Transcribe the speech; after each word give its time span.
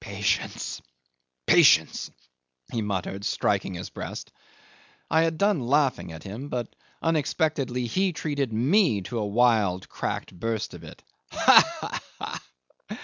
"Patience 0.00 0.80
patience," 1.46 2.10
he 2.72 2.80
muttered, 2.80 3.22
striking 3.22 3.74
his 3.74 3.90
breast. 3.90 4.32
I 5.10 5.20
had 5.24 5.36
done 5.36 5.60
laughing 5.60 6.10
at 6.10 6.22
him, 6.22 6.48
but 6.48 6.74
unexpectedly 7.02 7.86
he 7.86 8.14
treated 8.14 8.50
me 8.50 9.02
to 9.02 9.18
a 9.18 9.26
wild 9.26 9.86
cracked 9.90 10.32
burst 10.34 10.72
of 10.72 10.84
it. 10.84 11.02
"Ha! 11.32 11.78
ha! 11.80 12.02
ha! 12.18 12.98